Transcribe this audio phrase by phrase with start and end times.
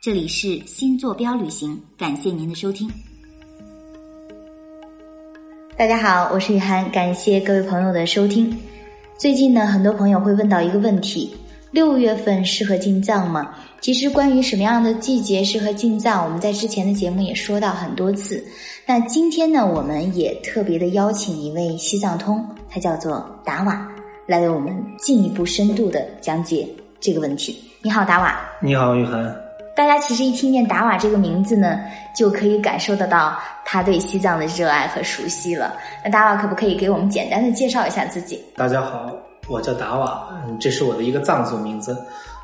[0.00, 2.88] 这里是新坐标旅行，感谢您的收听。
[5.76, 8.56] 大家好，我是雨涵，感谢各位朋友的收听。
[9.16, 11.34] 最近呢，很多朋友会问到一个问题：
[11.70, 13.54] 六月份适合进藏吗？
[13.80, 18.44] 其实关于什么样的季节适合进藏，我们在之前的节目也说到很多次。
[18.86, 23.88] 那今天呢，我们也特别的邀请一位西藏通，他叫做达瓦，
[24.26, 27.67] 来为我们进一步深度的讲解这个问题。
[27.80, 28.36] 你好，达瓦。
[28.58, 29.32] 你好，雨涵。
[29.76, 31.78] 大家其实一听见达瓦这个名字呢，
[32.12, 35.76] 就可以感受得到他对西藏的热爱和熟悉了。
[36.04, 38.44] 那达瓦可不可以给我们简单的介绍一下自己？
[38.56, 39.12] 大家好，
[39.46, 41.96] 我叫达瓦，嗯，这是我的一个藏族名字。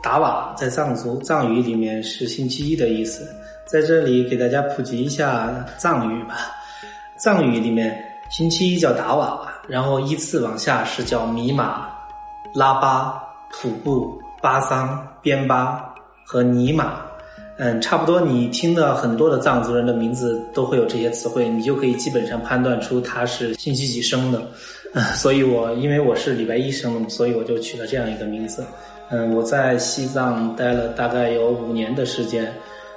[0.05, 3.28] 达瓦在藏族藏语里面是星期一的意思。
[3.66, 6.37] 在这里给大家普及一下藏语吧。
[7.16, 11.89] 藏语里面星期一叫达瓦，然后依次往下是叫米玛、
[12.55, 13.20] 拉巴、
[13.51, 17.01] 土布、巴桑、边巴和尼玛。
[17.57, 24.42] 嗯，差不多，你听的很多的藏族人的名字都会有这些词汇，你就可以基本上判断出他是星期几生的。
[24.92, 28.62] 嗯，所以我因为我是礼拜一生的，所以我就取了这样一个名字。
[29.09, 32.53] 嗯，我在西藏待了大概有五年的时间，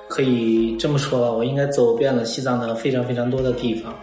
[0.09, 3.93] 可以这么说吧，我应该走遍了西藏的非常非常多的地方。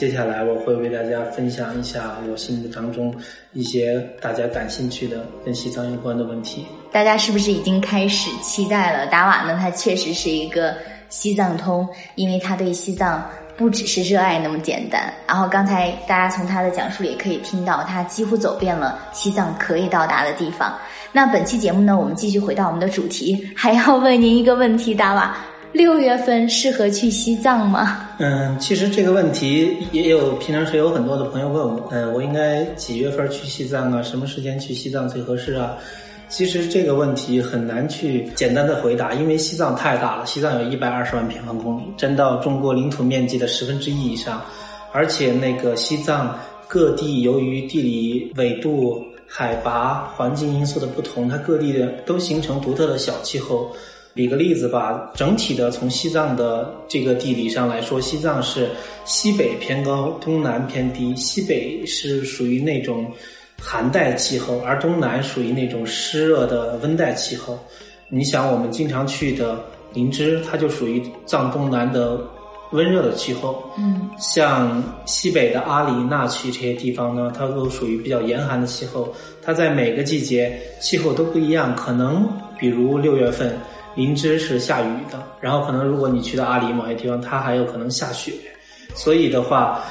[0.00, 3.14] 接下来我会为大家分享一下我心目当中
[3.52, 6.64] 一些大家感兴趣的跟西藏有关的问题。
[6.90, 9.06] 大家是不是已经开始期待了？
[9.08, 9.58] 达瓦呢？
[9.60, 10.74] 他确实是一个
[11.10, 13.22] 西藏通，因为他对西藏
[13.58, 15.12] 不只是热爱那么简单。
[15.28, 20.74] 然后刚才大家从他的讲述里也可以听到，他几乎走遍了西藏可以到达的地方。
[21.12, 25.36] 那本期节目呢，我们继续回到我们的主题，还要问您一个问题，达瓦。
[25.72, 28.08] 六月份适合去西藏吗？
[28.18, 34.02] 嗯，其实这个问题也有，平常是有很多的朋友问我，嗯，我应该几月份去西藏啊？
[34.02, 35.76] 什么时间去西藏最合适啊？
[36.28, 44.42] 其实这个问题很难去简单的回答，因为西藏太大了，西藏有一百二十万平方公里，占到中国领土面积的十分之一以上，
[44.92, 46.36] 而且那个西藏
[46.66, 53.70] 各地由于地理纬度、海拔、环境因素的不同，它各地的都形成独特的小气候。
[54.16, 58.68] 举个例子吧，整体的从西藏的这个地理上来说，西藏是
[59.04, 61.14] 西北偏高，东南偏低。
[61.16, 63.10] 西北是属于那种
[63.58, 67.58] 寒带气候，而东南属于那种湿热的温带气候。
[68.08, 72.20] 你想，我们经常去的林芝，它就属于藏东南的
[72.72, 73.62] 温热的气候。
[73.78, 79.14] 嗯，像西北的阿里、纳曲这些地方呢，它都属于比较严寒的气候。
[79.40, 82.28] 它在每个季节气候都不一样，可能
[82.58, 83.56] 比如六月份。
[83.94, 88.32] 林芝是下雨的，然后可能如果你去到阿里某些地方，它还有可能下雪，
[88.94, 89.82] 所以的话，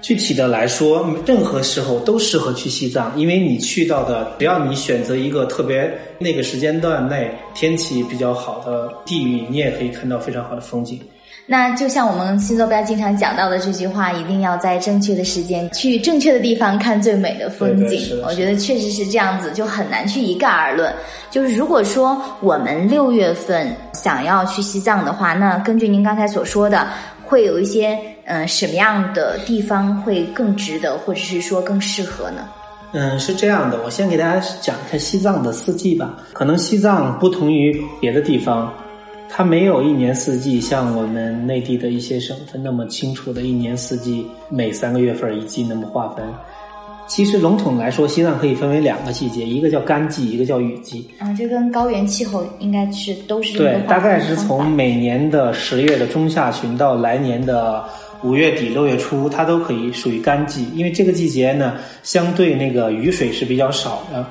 [0.00, 11.00] 具体的来说，任何时候都适合去西藏，因为你去到的，只要你选择一个特别那个时间段内天气比较好的地域，你也可以看到非常好的风景。
[11.48, 18.20] 那就像我们新坐标经常讲到的这句话，一定要在正确的时间去正确的地方看最美的风景。
[18.26, 20.92] 我觉得确实是这样子，就很难去一概而论。
[21.30, 26.88] 就是如果说我们六月份想要去西藏的话，那根据您刚才所说的，
[27.24, 32.48] 会有一些嗯什么样的地方会更值得，或者是说更适合呢？
[32.92, 36.16] 嗯，是这样的，我先给大家讲一下西藏的四季吧。
[36.32, 38.72] 可能西藏不同于别的地方。
[39.28, 46.24] 它没有一年四季，像我们内地的一些省份那么清楚的一年四季每三个月份一季那么划分。
[47.08, 51.08] 其实笼统来说，西藏可以分为两个季节，一个叫干季，一个叫雨季。
[51.18, 57.84] 啊，这跟高原气候应该是都是对，大概是从每年的十月的中下旬到来年的
[58.24, 64.26] 五月底六月初，它都可以属于干季，因为这个季节呢，相对那个雨水是比较少的。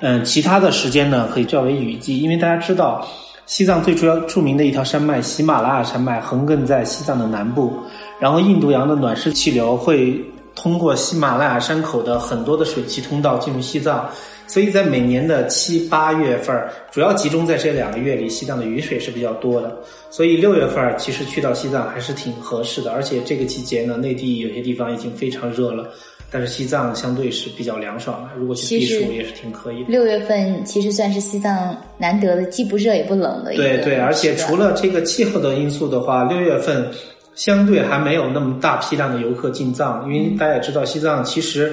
[0.00, 3.06] 嗯，其他的时间呢，可以叫为雨季，因为大家知道。
[3.48, 7.72] 西藏最主要著名的一条山脉喜马拉雅山脉横亘在西藏的南部，
[8.20, 10.22] 然后印度洋的暖湿气流会
[10.54, 14.06] 通过喜马拉雅山口的很多的水汽通道进入西藏，
[14.46, 19.74] 所以在每年的七八月份，主要集中在这两个月里，西藏的雨水是比较多的，
[20.10, 25.88] 所以六月份其实去到西藏还是挺合适的，而且这个季节呢，内地有些地方已经非常热了。
[26.30, 29.82] 但是西藏相对是比较凉爽的，如果去避暑也是挺可以。
[29.84, 33.62] 六月份其实算是西藏难得的既不热也不冷的一个。
[33.62, 36.86] 对对，而且除了这个气候的因素的话，六月份
[37.34, 41.72] 相对还没有那么大批量的游客进藏，因为大家也知道，西藏其实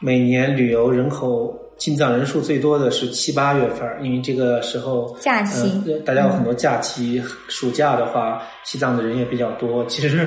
[0.00, 5.70] 每年旅游人口进藏人数最多的是七八月份，因为这个时候假期
[6.02, 9.84] 大家有很多假期，暑假的话，西藏的人也比较多。
[9.84, 10.26] 其实。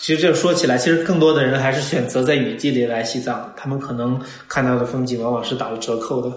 [0.00, 6.32] 其实这说起来，其实更多的人还是选择在雨季里来西藏，他们可能看到的风景往往是打了折扣的。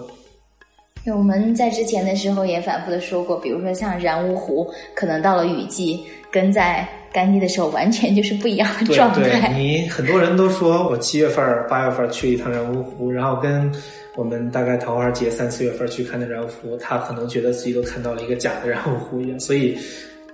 [1.06, 6.00] 我们在之前的时候也反复的说过，比如说像然乌湖，可能到了雨季，
[6.30, 9.52] 跟在干季的时候完全就是不一样的状态。
[9.52, 13.68] 对，你很多人都说我七月份、八月份去一趟然乌湖，然后跟
[14.14, 19.40] 我们大概桃花节三四月份去看的然乌湖，他可能觉得自己都看到了一个假的然乌湖一样。
[19.40, 19.76] 所以，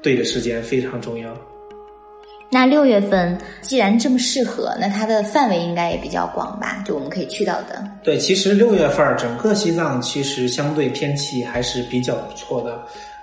[0.03, 1.35] 对的时间非常重要。
[2.51, 6.83] 那六月份既然这么适合，那它的范围应该也比较广吧？
[6.87, 7.85] 就我们可以去到的。
[8.03, 12.81] 对，其实六月份整个西藏其实相对天气还是比较不错的。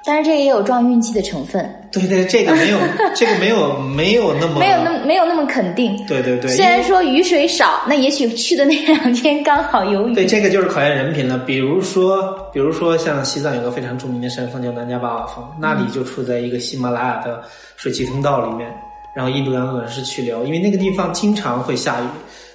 [0.07, 1.67] 但是这也有撞运气的成分。
[1.91, 2.77] 对对，这个没有，
[3.17, 5.97] 这个没有没有那么没有那么没有那么肯定。
[6.05, 6.51] 对对对。
[6.51, 10.13] 虽然说雨水少，那也许去的那两天刚好有雨。
[10.13, 11.39] 对，这个就是考验人品了。
[11.39, 17.41] 比如说，比如说像西藏有个非常著名的山峰叫南迦巴瓦峰，那里就处在一个喜马拉雅的
[17.75, 18.71] 水汽通道里面。
[19.15, 22.05] 然后印度洋暖湿气流，因为那个地方经常会下雨。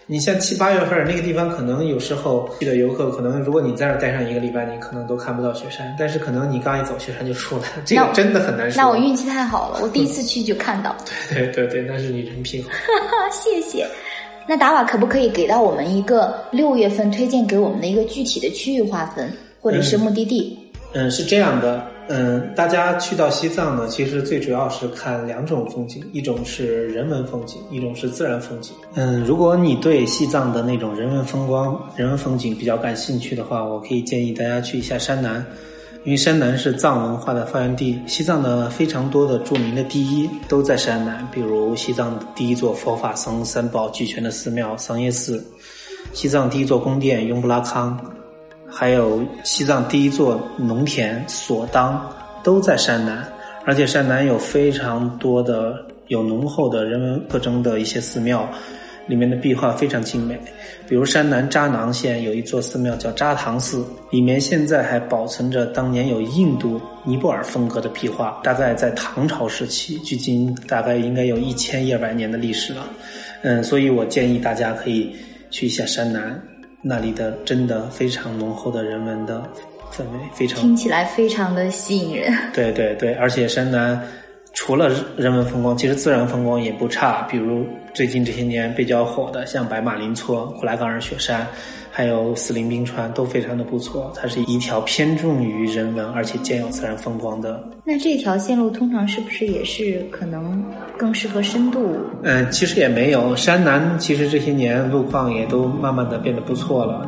[0.06, 5.94] 你像七八月份那个地方，可能有时候去的游客，可能如果你在那待上一个礼拜，你可能都看不到雪山。
[5.96, 8.76] 但是可能你刚一走，雪山就出来了，这个真的很难说。
[8.76, 10.96] 那我运气太好了，我第一次去就看到。
[11.32, 12.70] 对 对对对，那是你人品好。
[13.30, 13.86] 谢谢。
[14.48, 20.58] 那达瓦可不可以给到我们一个六月份推荐给我们的一个具体的区域划分，或者是目的地？
[20.92, 21.86] 嗯，是这样的。
[22.12, 28.74] 嗯，大家去到西藏呢，其实最主要是看两种风景，一种是人文风景，一种是自然风景。
[28.94, 35.46] 嗯，如果你对西藏的那种人文风光、人文风景比较感兴趣的话，我可以建议大家去一下山南，
[36.02, 37.96] 因为山南是藏文化的发源地。
[38.08, 45.40] 西藏的非常多的著名的第一都在山南，比如西藏第一座佛法僧三宝俱全的寺庙桑耶寺，
[46.12, 47.96] 西藏第一座宫殿雍布拉康。
[48.72, 52.08] 还有西藏第一座农田索当
[52.42, 53.26] 都在山南，
[53.64, 55.74] 而且山南有非常多的
[56.06, 58.48] 有浓厚的人文特征的一些寺庙，
[59.06, 60.40] 里面的壁画非常精美。
[60.88, 72.88] 比如山南扎囊县有一座寺庙叫扎堂寺，里面现在还保存着当年有印度尼泊尔风格的壁画，大概在唐朝时期，距今大概应该有一千一二百年的历史了。
[73.42, 75.14] 嗯，所以我建议大家可以
[75.50, 76.40] 去一下山南。
[76.82, 79.42] 那里的真的非常浓厚的人文的
[79.92, 82.32] 氛围，非常听起来非常的吸引人。
[82.54, 84.00] 对对对，而且山南
[84.52, 87.22] 除了人文风光，其实自然风光也不差。
[87.30, 91.46] 比如最近这些年比较火的，像白马林措、库莱冈尔雪山。
[92.00, 97.62] 还有四林冰川都非常的不错，它是一条偏重于人文而且兼有自然风光的。
[97.84, 100.64] 那这条线路通常是不是也是可能
[100.96, 101.94] 更适合深度？
[102.22, 103.36] 嗯，其实也没有。
[103.36, 107.06] 山南其实这些年路况也都慢慢的变得不错了，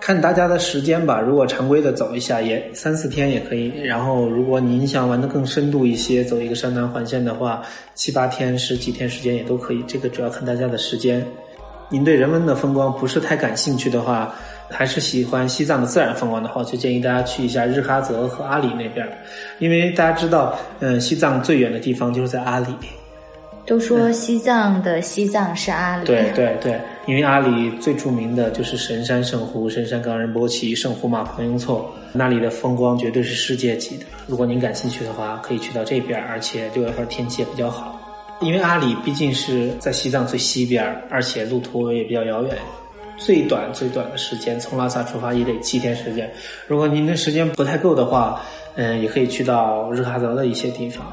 [0.00, 1.20] 看大家的时间吧。
[1.20, 3.70] 如果常规的走一下，也三四天也可以。
[3.84, 7.60] 然后如果您想玩的更深度一些，走一个山南环线的话，
[7.94, 9.84] 七八天、十几天时间也都可以。
[9.86, 11.22] 这个主要看大家的时间。
[11.90, 14.32] 您对人文的风光不是太感兴趣的话，
[14.70, 19.06] 还是喜欢西藏的自然风光的话，就建议大家去一下日喀则和阿里那边，
[19.58, 22.74] 因为大家知道，嗯，西藏最远的地方就是在阿里。
[23.66, 26.04] 都说西藏的西藏是阿里。
[26.04, 34.06] 对对对，因为阿里最著名的就是神山圣湖、神山冈仁波齐、圣湖玛彭雍措，那里的风光绝对是世界级的。
[34.26, 37.99] 如果您感兴趣的话，可以去到这边，而且六月份天气也比较好。
[38.40, 42.56] 因为阿里毕竟是在西藏最西边，而且路途也比较遥远，
[43.18, 46.30] 最短最短的时间从拉萨出发也得七天时间。
[46.66, 48.40] 如果您的时间不太够的话，
[48.76, 51.06] 嗯，也可以去到日喀则的一些地方。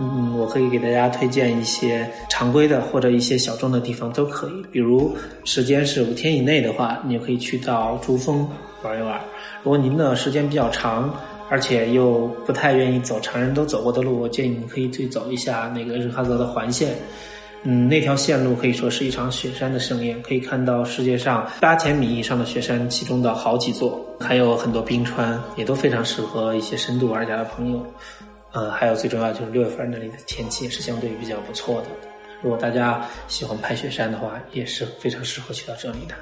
[0.00, 4.62] 嗯，我可以给大家推荐一些常规的或者一些小众的地方都可以。
[4.72, 8.48] 比如时间是五天以内的话，你可以去到珠峰
[8.82, 9.20] 玩一玩。
[9.62, 11.14] 如果您的时间比较长，
[11.52, 16.94] 而且又不太愿意走常人都走过的路，我建议你可以去走一下那个日喀则的环线。
[17.64, 27.86] 嗯，那条线路可以说是一场雪山的盛宴，可以看到世界上八千米以上的雪山，其中的好几座，还有很多冰川，也都非常适合一些深度玩家的朋友。
[28.52, 31.88] 呃，还有最重要就是六月份那里的天气也是相对比较不错的。
[32.40, 36.14] 如果大家喜欢拍雪山的话，也是非常适合去到这里的。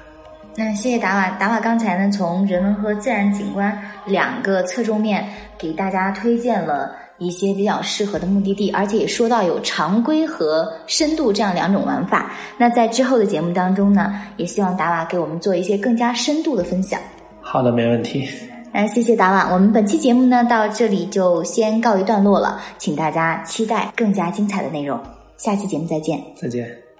[0.55, 5.25] 那谢谢达瓦，达瓦刚才呢从人文和自然景观两个侧重面
[5.57, 12.31] 给大家推荐了一些比较适合的目的地，而且也说到有常规和深度这样两种玩法。
[12.57, 16.99] 那在之后的节目当中呢，也希望达瓦给我们做一些更加深度的分享。
[17.39, 18.27] 好的，没问题。
[18.73, 24.99] 那谢谢达瓦，我们本期节目呢到这里就先告一段落了，请大家期待更加精彩的内容。
[25.37, 26.90] 下期节目再见，再见。